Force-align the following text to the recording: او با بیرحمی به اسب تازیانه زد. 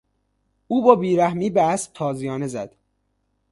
او 0.67 0.83
با 0.83 0.95
بیرحمی 0.95 1.49
به 1.49 1.61
اسب 1.61 1.91
تازیانه 1.93 2.47
زد. 2.47 2.75